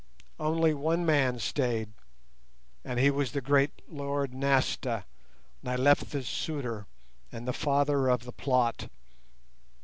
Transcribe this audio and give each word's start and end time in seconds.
Only 0.39 0.73
one 0.73 1.05
man 1.05 1.37
stayed, 1.37 1.89
and 2.83 2.99
he 2.99 3.11
was 3.11 3.33
the 3.33 3.39
great 3.39 3.83
lord 3.87 4.33
Nasta, 4.33 5.05
Nyleptha's 5.61 6.27
suitor, 6.27 6.87
and 7.31 7.47
the 7.47 7.53
father 7.53 8.07
of 8.09 8.23
the 8.25 8.33
plot. 8.33 8.89